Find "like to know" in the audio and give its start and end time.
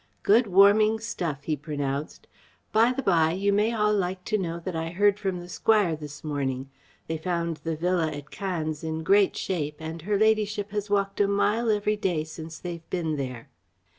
3.93-4.57